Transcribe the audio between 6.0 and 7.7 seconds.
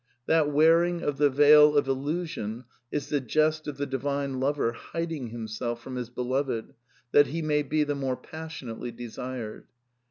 beloved that he may